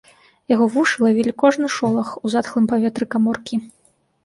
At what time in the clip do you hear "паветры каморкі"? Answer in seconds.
2.73-3.63